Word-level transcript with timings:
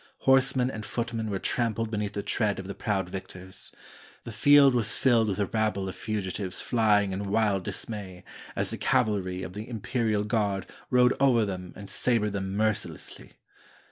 Horsemen 0.21 0.71
and 0.71 0.83
footmen 0.83 1.29
were 1.29 1.37
trampled 1.37 1.91
beneath 1.91 2.13
the 2.13 2.23
tread 2.23 2.57
of 2.57 2.65
the 2.65 2.73
proud 2.73 3.11
victors. 3.11 3.71
The 4.23 4.31
field 4.31 4.73
was 4.73 4.97
filled 4.97 5.27
with 5.27 5.37
a 5.37 5.45
rabble 5.45 5.87
of 5.87 5.95
fugitives 5.95 6.59
flying 6.59 7.11
in 7.13 7.29
wild 7.29 7.63
dismay, 7.63 8.23
as 8.55 8.71
the 8.71 8.79
cavalry 8.79 9.43
of 9.43 9.53
the 9.53 9.65
Im 9.65 9.79
perial 9.81 10.25
Guard 10.27 10.65
rode 10.89 11.13
over 11.19 11.45
them 11.45 11.71
and 11.75 11.87
sabered 11.87 12.31
them 12.33 12.57
merci 12.57 12.89
lessly. 12.89 13.33